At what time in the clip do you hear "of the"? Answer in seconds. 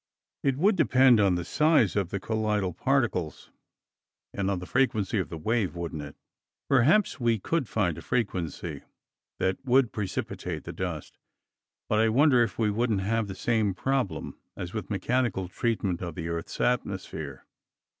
1.95-2.19, 5.19-5.37, 16.01-16.29